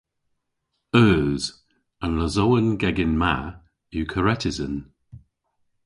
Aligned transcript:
Eus. 1.03 1.43
An 2.03 2.11
losowen-gegin 2.17 3.13
ma 3.21 3.35
yw 3.95 4.05
karetysen. 4.11 4.75